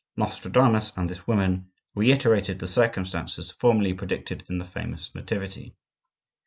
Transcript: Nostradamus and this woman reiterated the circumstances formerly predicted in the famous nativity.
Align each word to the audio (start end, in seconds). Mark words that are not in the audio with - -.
Nostradamus 0.17 0.91
and 0.97 1.07
this 1.07 1.27
woman 1.27 1.69
reiterated 1.93 2.57
the 2.57 2.65
circumstances 2.65 3.51
formerly 3.51 3.93
predicted 3.93 4.43
in 4.49 4.57
the 4.57 4.65
famous 4.65 5.13
nativity. 5.13 5.75